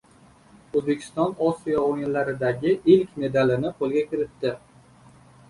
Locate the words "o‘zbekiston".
0.77-1.35